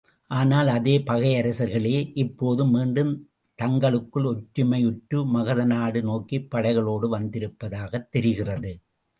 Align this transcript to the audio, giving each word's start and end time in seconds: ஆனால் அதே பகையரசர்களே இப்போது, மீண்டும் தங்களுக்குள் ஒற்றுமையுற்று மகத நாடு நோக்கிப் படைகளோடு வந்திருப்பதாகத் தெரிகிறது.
ஆனால் 0.29 0.67
அதே 0.67 0.97
பகையரசர்களே 0.97 2.11
இப்போது, 2.13 2.65
மீண்டும் 2.65 3.11
தங்களுக்குள் 3.59 4.23
ஒற்றுமையுற்று 4.23 5.25
மகத 5.25 5.65
நாடு 5.65 6.01
நோக்கிப் 6.01 6.49
படைகளோடு 6.55 7.09
வந்திருப்பதாகத் 7.09 8.09
தெரிகிறது. 8.09 8.73